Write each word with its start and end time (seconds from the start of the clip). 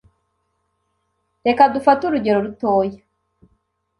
Reka 1.45 1.63
dufate 1.75 2.01
urugero 2.05 2.39
rutoya 2.45 2.99